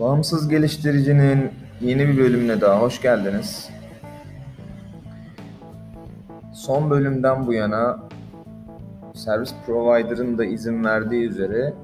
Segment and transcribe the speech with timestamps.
[0.00, 3.70] Bağımsız geliştiricinin yeni bir bölümüne daha hoş geldiniz.
[6.54, 7.98] Son bölümden bu yana
[9.14, 11.74] servis provider'ın da izin verdiği üzere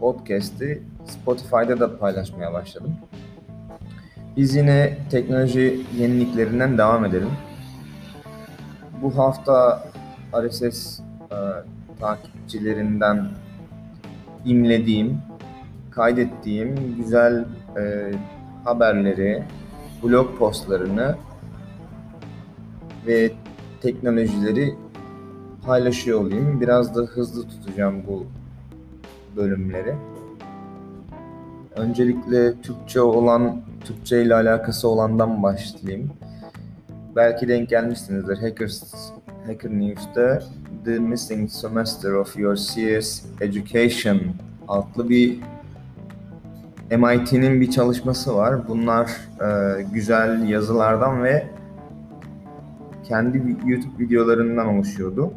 [0.00, 2.96] podcast'i Spotify'da da paylaşmaya başladım.
[4.36, 7.30] Biz yine teknoloji yeniliklerinden devam edelim.
[9.02, 9.84] Bu hafta
[10.42, 11.36] RSS e,
[12.00, 13.28] takipçilerinden
[14.44, 15.18] imlediğim,
[15.94, 17.44] kaydettiğim güzel
[17.78, 18.12] e,
[18.64, 19.42] haberleri,
[20.02, 21.16] blog postlarını
[23.06, 23.32] ve
[23.80, 24.74] teknolojileri
[25.66, 26.60] paylaşıyor olayım.
[26.60, 28.26] Biraz da hızlı tutacağım bu
[29.36, 29.94] bölümleri.
[31.76, 36.10] Öncelikle Türkçe olan, Türkçe ile alakası olandan başlayayım.
[37.16, 38.36] Belki denk gelmişsinizdir.
[38.36, 38.94] Hackers,
[39.46, 40.42] Hacker News'ta
[40.84, 44.20] The Missing Semester of Your CS Education
[44.68, 45.40] adlı bir
[46.90, 48.68] MIT'nin bir çalışması var.
[48.68, 51.46] Bunlar e, güzel yazılardan ve
[53.04, 55.34] kendi YouTube videolarından oluşuyordu.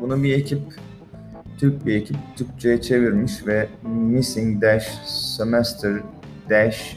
[0.00, 0.62] Bunu bir ekip,
[1.58, 4.98] Türk bir ekip Türkçe'ye çevirmiş ve Missing Dash
[5.36, 6.00] Semester
[6.50, 6.96] Dash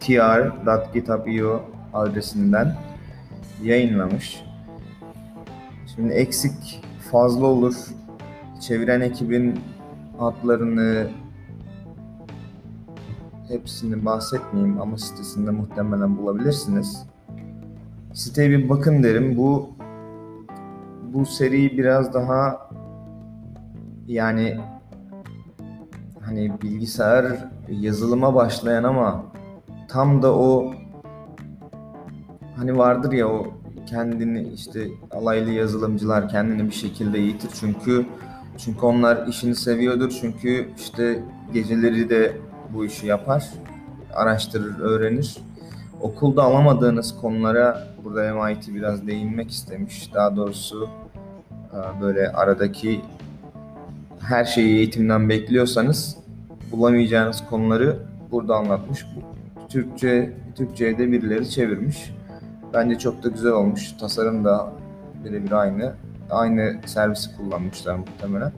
[0.00, 1.62] tr.github.io
[1.94, 2.76] adresinden
[3.62, 4.44] yayınlamış.
[5.94, 7.74] Şimdi eksik fazla olur.
[8.60, 9.60] Çeviren ekibin
[10.18, 11.08] adlarını
[13.48, 17.06] hepsini bahsetmeyeyim ama sitesinde muhtemelen bulabilirsiniz.
[18.14, 19.36] Siteye bir bakın derim.
[19.36, 19.70] Bu
[21.14, 22.70] bu seri biraz daha
[24.06, 24.56] yani
[26.20, 27.26] hani bilgisayar
[27.68, 29.24] yazılıma başlayan ama
[29.88, 30.74] tam da o
[32.56, 33.46] hani vardır ya o
[33.86, 38.06] kendini işte alaylı yazılımcılar kendini bir şekilde eğitir çünkü
[38.58, 41.22] çünkü onlar işini seviyordur çünkü işte
[41.52, 42.36] geceleri de
[42.76, 43.50] bu işi yapar
[44.14, 45.36] araştırır öğrenir
[46.00, 50.88] okulda alamadığınız konulara burada MIT biraz değinmek istemiş daha doğrusu
[52.00, 53.00] böyle aradaki
[54.20, 56.16] her şeyi eğitimden bekliyorsanız
[56.72, 57.96] bulamayacağınız konuları
[58.30, 59.06] burada anlatmış.
[59.68, 62.12] Türkçe Türkçe'ye de birileri çevirmiş.
[62.74, 63.92] Bence çok da güzel olmuş.
[64.00, 64.72] Tasarım da
[65.24, 65.94] birebir aynı.
[66.30, 68.52] Aynı servisi kullanmışlar muhtemelen.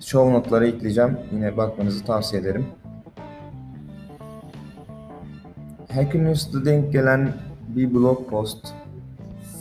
[0.00, 1.18] Show notlara ekleyeceğim.
[1.32, 2.66] Yine bakmanızı tavsiye ederim.
[5.92, 7.32] Hacker News'da denk gelen
[7.68, 8.74] bir blog post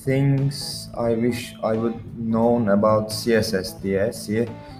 [0.05, 4.11] Things I wish I would known about CSS diye.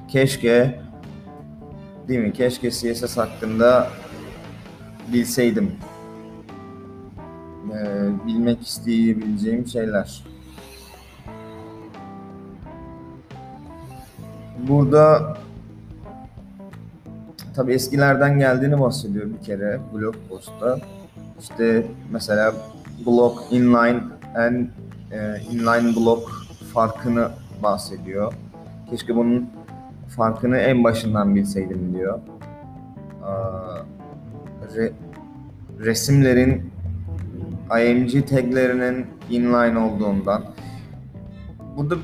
[0.07, 0.79] Keşke
[2.07, 2.33] değil mi?
[2.33, 3.87] Keşke CSS hakkında
[5.13, 5.71] bilseydim
[7.73, 10.23] e, bilmek isteyebileceğim şeyler.
[14.67, 15.37] Burada
[17.57, 20.79] tabi eskilerden geldiğini bahsediyor bir kere blog postta.
[21.39, 22.53] İşte mesela
[23.05, 23.99] block inline
[24.35, 24.67] and
[25.11, 26.31] e, inline block
[26.73, 27.29] farkını
[27.63, 28.33] bahsediyor.
[28.89, 29.49] Keşke bunun
[30.15, 32.19] farkını en başından bilseydim diyor.
[34.75, 34.91] Re,
[35.79, 36.71] resimlerin
[37.81, 40.43] IMG taglerinin inline olduğundan.
[41.77, 41.95] Burada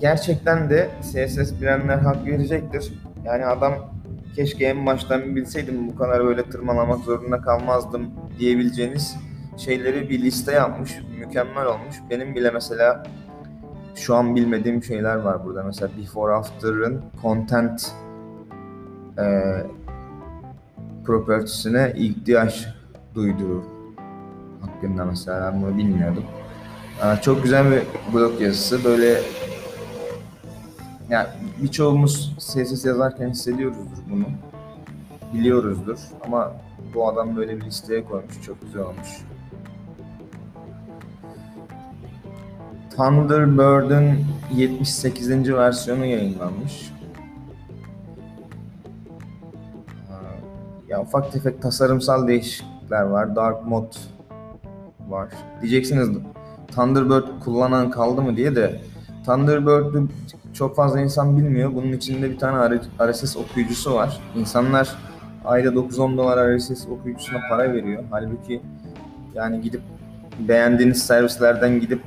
[0.00, 2.92] gerçekten de CSS bilenler hak verecektir.
[3.24, 3.93] Yani adam
[4.36, 9.16] keşke en baştan bilseydim bu kadar böyle tırmalamak zorunda kalmazdım diyebileceğiniz
[9.56, 10.98] şeyleri bir liste yapmış.
[11.18, 11.96] Mükemmel olmuş.
[12.10, 13.02] Benim bile mesela
[13.94, 15.62] şu an bilmediğim şeyler var burada.
[15.62, 17.92] Mesela before after'ın content
[19.18, 19.24] e,
[21.04, 22.68] propertiesine ihtiyaç
[23.14, 23.62] duyduğu
[24.60, 26.24] hakkında mesela ben bunu bilmiyordum.
[27.22, 27.82] Çok güzel bir
[28.14, 28.84] blog yazısı.
[28.84, 29.20] Böyle
[31.08, 31.28] yani
[31.62, 34.24] birçoğumuz CSS yazarken hissediyoruzdur bunu.
[35.34, 36.52] Biliyoruzdur ama
[36.94, 38.42] bu adam böyle bir listeye koymuş.
[38.42, 39.24] Çok güzel olmuş.
[42.96, 44.18] Thunderbird'ın
[44.54, 45.52] 78.
[45.52, 46.92] versiyonu yayınlanmış.
[50.88, 53.36] Ya ufak tefek tasarımsal değişiklikler var.
[53.36, 53.96] Dark mode
[55.08, 55.28] var.
[55.62, 56.08] Diyeceksiniz
[56.74, 58.80] Thunderbird kullanan kaldı mı diye de
[59.26, 60.08] Thunderbird'ü
[60.54, 61.74] çok fazla insan bilmiyor.
[61.74, 64.20] Bunun içinde bir tane RSS okuyucusu var.
[64.36, 64.96] İnsanlar
[65.44, 68.04] ayda 9-10 dolar RSS okuyucusuna para veriyor.
[68.10, 68.62] Halbuki
[69.34, 69.80] yani gidip
[70.38, 72.00] beğendiğiniz servislerden gidip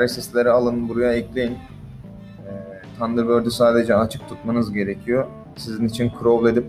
[0.00, 1.52] RSS'leri alın buraya ekleyin.
[1.52, 5.26] Ee, Thunderbird'ü sadece açık tutmanız gerekiyor.
[5.56, 6.66] Sizin için crawl edip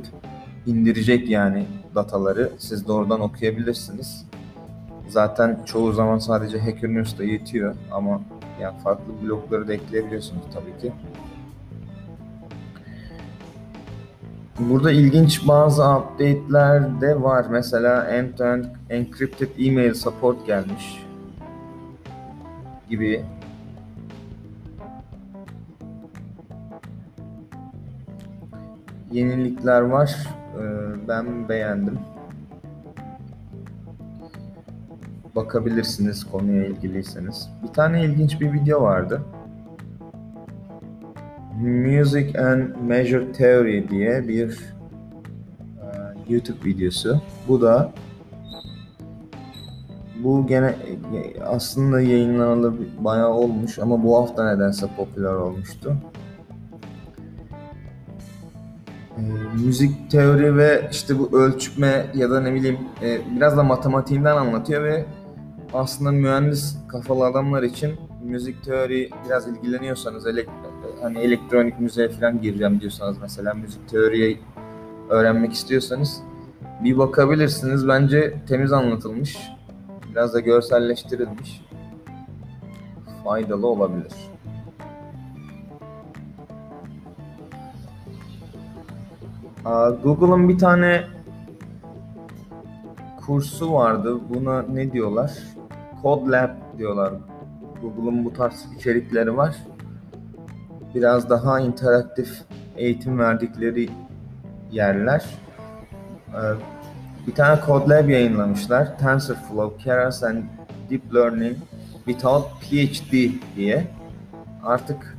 [0.65, 1.65] indirecek yani
[1.95, 2.51] dataları.
[2.57, 4.25] Siz de oradan okuyabilirsiniz.
[5.07, 8.21] Zaten çoğu zaman sadece Hacker News'ta yetiyor ama
[8.61, 10.93] yani farklı blokları da ekleyebiliyorsunuz tabii ki.
[14.59, 17.45] Burada ilginç bazı update'ler de var.
[17.49, 21.03] Mesela end-to-end encrypted email support gelmiş
[22.89, 23.25] gibi.
[29.11, 30.15] Yenilikler var.
[30.57, 30.61] Ee,
[31.07, 31.99] Ben beğendim.
[35.35, 37.49] Bakabilirsiniz konuya ilgiliyseniz.
[37.63, 39.21] Bir tane ilginç bir video vardı.
[41.61, 44.59] Music and Measure Theory diye bir
[45.81, 45.87] e,
[46.29, 47.21] YouTube videosu.
[47.47, 47.91] Bu da
[50.23, 55.97] bu gene e, aslında yayınlanalı bayağı olmuş ama bu hafta nedense popüler olmuştu.
[59.17, 59.21] E,
[59.65, 64.83] müzik teori ve işte bu ölçme ya da ne bileyim e, biraz da matematiğinden anlatıyor
[64.83, 65.05] ve
[65.73, 70.49] aslında mühendis kafalı adamlar için müzik teori biraz ilgileniyorsanız elek
[71.01, 74.39] hani elektronik müziğe falan gireceğim diyorsanız mesela müzik teoriyi
[75.09, 76.21] öğrenmek istiyorsanız
[76.83, 77.87] bir bakabilirsiniz.
[77.87, 79.37] Bence temiz anlatılmış.
[80.11, 81.61] Biraz da görselleştirilmiş.
[83.23, 84.13] Faydalı olabilir.
[90.03, 91.03] Google'ın bir tane
[93.25, 94.19] kursu vardı.
[94.29, 95.31] Buna ne diyorlar?
[96.03, 97.13] Code Lab diyorlar.
[97.81, 99.55] Google'ın bu tarz içerikleri var.
[100.95, 102.41] Biraz daha interaktif
[102.77, 103.89] eğitim verdikleri
[104.71, 105.25] yerler.
[106.33, 106.37] Ee,
[107.27, 108.97] Bir tane Code Lab yayınlamışlar.
[108.97, 110.43] TensorFlow, Keras and
[110.89, 111.57] Deep Learning
[112.05, 113.87] Without PhD diye.
[114.63, 115.17] Artık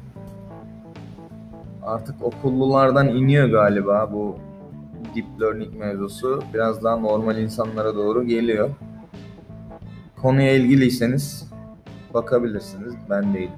[1.83, 4.37] artık okullulardan iniyor galiba bu
[5.15, 6.43] Deep Learning mevzusu.
[6.55, 8.71] Biraz daha normal insanlara doğru geliyor.
[10.23, 11.51] Konuya ilgiliyseniz
[12.15, 12.95] bakabilirsiniz.
[13.11, 13.51] Ben değilim.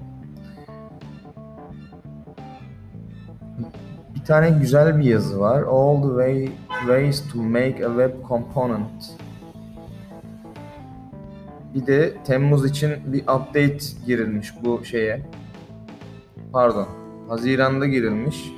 [4.15, 5.63] Bir tane güzel bir yazı var.
[5.63, 6.49] All the way
[6.81, 9.13] ways to make a web component.
[11.75, 15.23] Bir de Temmuz için bir update girilmiş bu şeye.
[16.53, 16.89] Pardon.
[17.29, 18.53] Haziran'da girilmiş.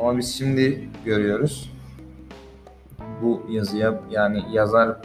[0.00, 1.72] Ama biz şimdi görüyoruz.
[3.22, 4.96] Bu yazıya yani yazar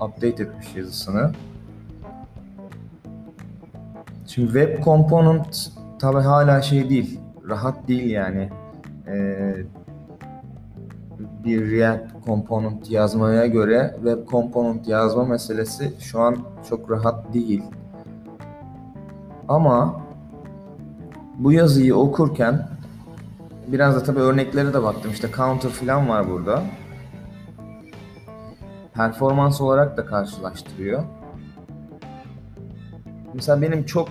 [0.00, 1.32] update etmiş yazısını.
[4.34, 7.20] Şimdi web component tabi hala şey değil.
[7.48, 8.50] Rahat değil yani.
[9.06, 9.56] Ee,
[11.44, 16.36] bir React component yazmaya göre web component yazma meselesi şu an
[16.68, 17.62] çok rahat değil.
[19.48, 20.00] Ama
[21.38, 22.68] bu yazıyı okurken
[23.66, 25.10] biraz da tabii örneklere de baktım.
[25.10, 26.62] İşte counter falan var burada.
[28.94, 31.04] Performans olarak da karşılaştırıyor.
[33.34, 34.08] Mesela benim çok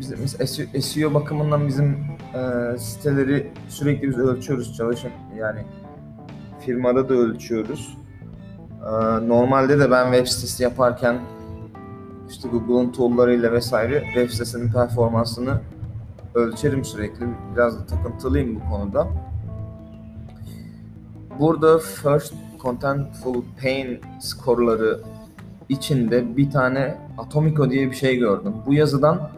[0.00, 1.96] bizim SEO, SEO bakımından bizim
[2.34, 5.60] e, siteleri sürekli biz ölçüyoruz çalışın yani
[6.60, 7.98] firmada da ölçüyoruz.
[8.82, 8.90] E,
[9.28, 11.20] normalde de ben web sitesi yaparken
[12.30, 15.60] işte Google'un tool'larıyla vesaire web sitesinin performansını
[16.34, 17.26] ölçerim sürekli.
[17.54, 19.08] Biraz da takıntılıyım bu konuda.
[21.40, 25.00] Burada first contentful pain skorları
[25.68, 28.54] içinde bir tane Atomico diye bir şey gördüm.
[28.66, 29.30] Bu yazıdan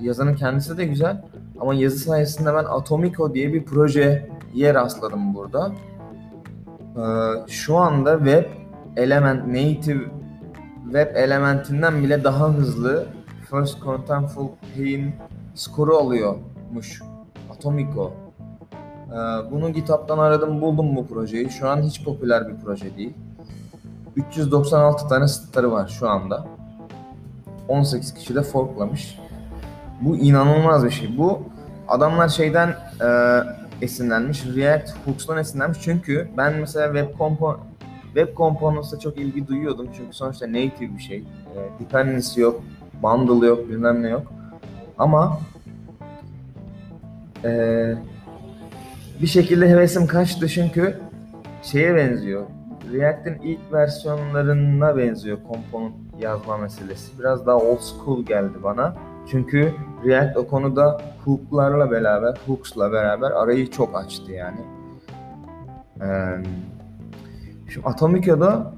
[0.00, 1.22] yazının kendisi de güzel
[1.60, 5.72] ama yazı sayesinde ben Atomico diye bir projeye rastladım burada.
[6.96, 7.00] Ee,
[7.48, 8.44] şu anda web
[8.96, 10.04] element native
[10.84, 13.06] web elementinden bile daha hızlı
[13.50, 15.12] first contentful pain
[15.54, 17.02] skoru alıyormuş
[17.50, 18.12] Atomico.
[19.08, 19.14] Ee,
[19.50, 21.50] bunu GitHub'dan aradım buldum bu projeyi.
[21.50, 23.14] Şu an hiç popüler bir proje değil.
[24.16, 26.46] 396 tane starı var şu anda.
[27.68, 29.18] 18 kişi de forklamış.
[30.00, 31.18] Bu inanılmaz bir şey.
[31.18, 31.42] Bu
[31.88, 32.68] adamlar şeyden
[33.00, 33.08] e,
[33.82, 34.46] esinlenmiş.
[34.56, 35.78] React Hooks'tan esinlenmiş.
[35.82, 37.60] Çünkü ben mesela web compo
[38.14, 39.88] web components'a çok ilgi duyuyordum.
[39.96, 41.18] Çünkü sonuçta native bir şey.
[41.18, 42.62] E, dependency yok,
[43.02, 44.32] bundle yok, bilmem ne yok.
[44.98, 45.40] Ama
[47.44, 47.50] e,
[49.22, 51.00] bir şekilde hevesim kaçtı çünkü
[51.62, 52.46] şeye benziyor.
[52.92, 57.18] React'in ilk versiyonlarına benziyor komponent yazma meselesi.
[57.18, 58.94] Biraz daha old school geldi bana.
[59.30, 59.74] Çünkü
[60.04, 64.60] React o konuda hook'larla beraber, hooks'la beraber arayı çok açtı yani.
[66.02, 66.36] Ee,
[67.68, 68.72] şu Atomico'da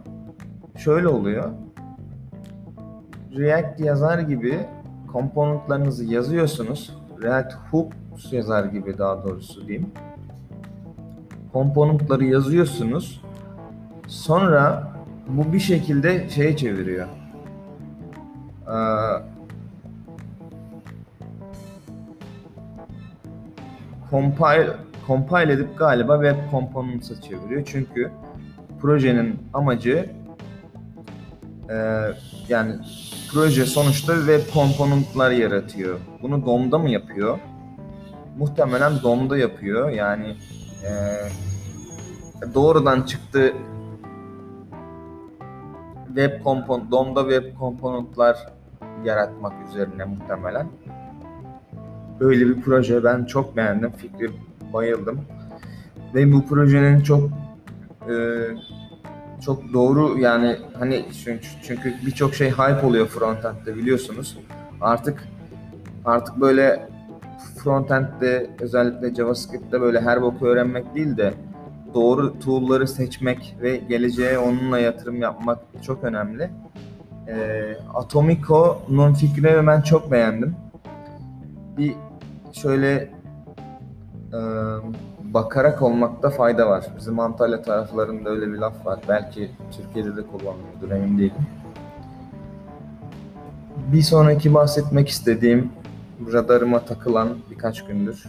[0.77, 1.51] şöyle oluyor.
[3.37, 4.59] React yazar gibi
[5.13, 6.99] komponentlarınızı yazıyorsunuz.
[7.23, 9.91] React hooks yazar gibi daha doğrusu diyeyim.
[11.53, 13.25] Komponentları yazıyorsunuz.
[14.07, 14.93] Sonra
[15.29, 17.07] bu bir şekilde şeye çeviriyor.
[18.67, 18.75] Ee,
[24.11, 24.71] compile
[25.07, 27.63] compile edip galiba web components'a çeviriyor.
[27.65, 28.11] Çünkü
[28.81, 30.11] projenin amacı
[31.71, 31.77] e,
[32.49, 32.75] yani
[33.33, 35.99] proje sonuçta web component'lar yaratıyor.
[36.23, 37.39] Bunu DOM'da mı yapıyor?
[38.39, 39.91] Muhtemelen DOM'da yapıyor.
[39.91, 40.37] Yani
[40.85, 40.93] e,
[42.55, 43.53] doğrudan çıktı
[46.15, 48.37] web kompon DOM'da web komponentler
[49.05, 50.67] yaratmak üzerine muhtemelen.
[52.21, 53.91] Böyle bir proje ben çok beğendim.
[53.91, 54.31] Fikri
[54.73, 55.21] bayıldım.
[56.15, 57.31] Ve bu projenin çok
[58.09, 58.15] e,
[59.45, 64.39] çok doğru yani hani çünkü, çünkü birçok şey hype oluyor frontend'de biliyorsunuz.
[64.81, 65.29] Artık
[66.05, 66.89] artık böyle
[67.65, 71.35] frontend'de özellikle JavaScript'te böyle her boku öğrenmek değil de
[71.95, 76.51] doğru tool'ları seçmek ve geleceğe onunla yatırım yapmak çok önemli.
[77.29, 77.63] E,
[77.95, 80.57] Atomico'nun fikrini ben çok beğendim.
[81.79, 81.95] Bir
[82.53, 83.11] şöyle
[84.33, 84.41] e,
[85.21, 86.85] bakarak olmakta fayda var.
[86.99, 89.01] Bizim Antalya taraflarında öyle bir laf var.
[89.09, 91.47] Belki Türkiye'de de kullanılıyordur emin değilim.
[93.93, 95.73] Bir sonraki bahsetmek istediğim
[96.33, 98.25] radarıma takılan birkaç gündür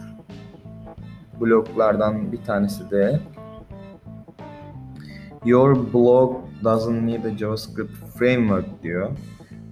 [1.40, 3.20] bloglardan bir tanesi de
[5.46, 9.10] Your blog doesn't need a JavaScript framework diyor.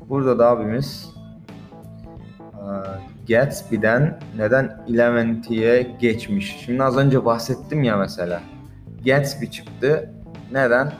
[0.09, 1.15] Burada da abimiz
[3.29, 6.57] Gatsby'den neden Elementy'ye geçmiş.
[6.65, 8.41] Şimdi az önce bahsettim ya mesela.
[9.05, 10.11] Gatsby çıktı.
[10.53, 10.93] Neden?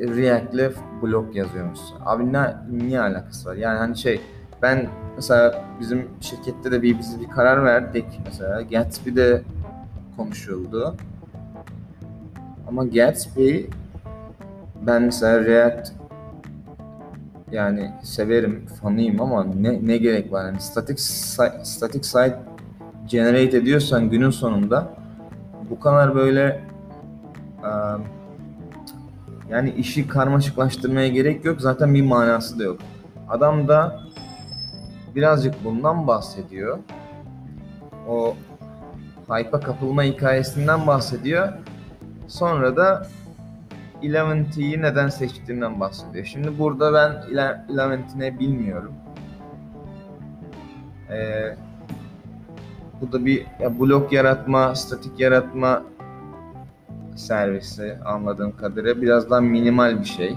[0.00, 1.96] React'le blog yazıyormuşsun.
[2.04, 3.54] Abi ne, niye alakası var?
[3.54, 4.20] Yani hani şey
[4.62, 9.42] ben mesela bizim şirkette de bir biz bir karar verdik mesela Gatsby'de
[10.16, 10.96] konuşuldu.
[12.72, 13.66] Ama Gatsby
[14.86, 15.92] ben mesela React
[17.50, 20.46] yani severim, fanıyım ama ne ne gerek var?
[20.46, 22.38] Yani static site, static site
[23.06, 24.94] generate ediyorsan günün sonunda
[25.70, 26.64] bu kadar böyle
[29.50, 31.60] yani işi karmaşıklaştırmaya gerek yok.
[31.60, 32.78] Zaten bir manası da yok.
[33.28, 34.00] Adam da
[35.14, 36.78] birazcık bundan bahsediyor.
[38.08, 38.34] O
[39.28, 41.52] hype'a kapılma hikayesinden bahsediyor.
[42.32, 43.06] Sonra da
[44.02, 46.24] Eleventy'yi neden seçtiğinden bahsediyor.
[46.24, 47.34] Şimdi burada ben
[47.74, 48.92] Eleventy bilmiyorum.
[51.10, 51.56] Ee,
[53.00, 55.82] bu da bir ya blok yaratma, statik yaratma
[57.16, 60.36] servisi anladığım kadarıyla biraz daha minimal bir şey.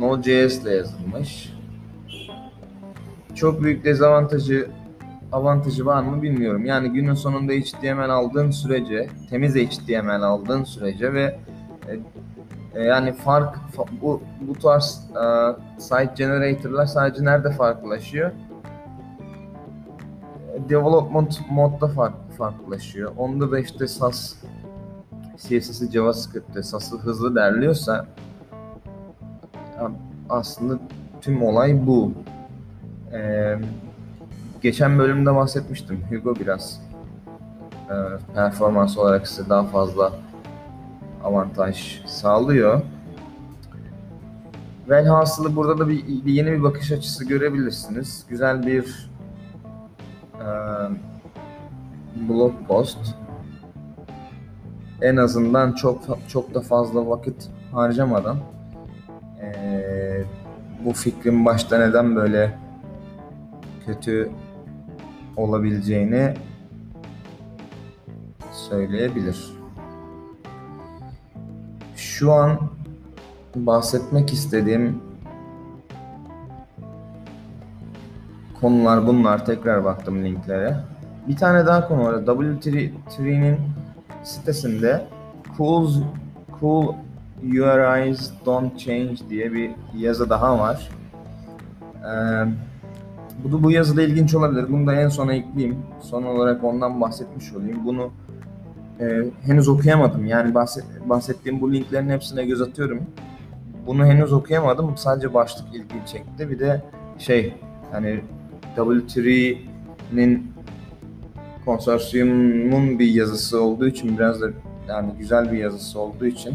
[0.00, 1.52] Node.js ile yazılmış.
[3.34, 4.70] Çok büyük dezavantajı
[5.32, 6.64] avantajı var mı bilmiyorum.
[6.64, 11.38] Yani günün sonunda HTML aldığın sürece, temiz HTML aldığın sürece ve
[12.74, 13.58] e, yani fark
[14.02, 18.30] bu bu tarz e, site generator'lar sadece nerede farklılaşıyor?
[20.68, 23.12] Development modda fark, farklılaşıyor.
[23.16, 24.34] Onda da işte SAS
[25.36, 28.06] CSS'i JavaScript'te SAS'ı hızlı derliyorsa
[30.28, 30.78] aslında
[31.20, 32.12] tüm olay bu.
[33.12, 33.58] Ee,
[34.62, 36.04] geçen bölümde bahsetmiştim.
[36.10, 36.80] Hugo biraz
[37.90, 37.94] e,
[38.34, 40.12] performans olarak size daha fazla
[41.24, 42.82] avantaj sağlıyor.
[44.88, 48.26] Velhasılı burada da bir, bir yeni bir bakış açısı görebilirsiniz.
[48.28, 49.10] Güzel bir
[50.34, 50.48] e,
[52.28, 52.98] blog post.
[55.02, 58.36] En azından çok çok da fazla vakit harcamadan
[59.40, 60.24] e,
[60.84, 62.58] bu fikrin başta neden böyle
[63.86, 64.30] kötü
[65.36, 66.34] olabileceğini
[68.52, 69.52] söyleyebilir.
[71.96, 72.58] Şu an
[73.54, 75.02] bahsetmek istediğim
[78.60, 79.46] konular bunlar.
[79.46, 80.76] Tekrar baktım linklere.
[81.28, 82.14] Bir tane daha konu var.
[82.14, 83.60] W3'nin
[84.24, 85.06] sitesinde
[85.58, 85.92] cool,
[86.60, 86.94] cool
[87.42, 90.90] URIs don't change diye bir yazı daha var.
[92.04, 92.44] Ee,
[93.44, 94.66] bu, bu yazıda ilginç olabilir.
[94.68, 95.78] Bunu da en sona ekleyeyim.
[96.00, 97.80] Son olarak ondan bahsetmiş olayım.
[97.84, 98.10] Bunu
[99.00, 100.26] e, henüz okuyamadım.
[100.26, 103.02] Yani bahset, bahsettiğim bu linklerin hepsine göz atıyorum.
[103.86, 104.96] Bunu henüz okuyamadım.
[104.96, 106.50] Sadece başlık ilgimi çekti.
[106.50, 106.82] Bir de
[107.18, 107.54] şey
[107.92, 108.20] hani
[108.76, 110.52] W3'nin
[111.64, 114.50] konsorsiyumun bir yazısı olduğu için biraz da
[114.88, 116.54] yani güzel bir yazısı olduğu için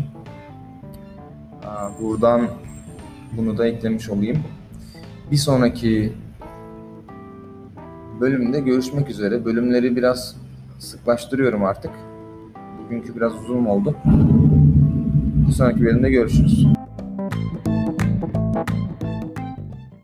[2.01, 2.47] buradan
[3.31, 4.43] bunu da eklemiş olayım.
[5.31, 6.13] Bir sonraki
[8.19, 9.45] bölümde görüşmek üzere.
[9.45, 10.35] Bölümleri biraz
[10.79, 11.91] sıklaştırıyorum artık.
[12.85, 13.95] Bugünkü biraz uzun oldu.
[15.47, 16.67] Bir sonraki bölümde görüşürüz.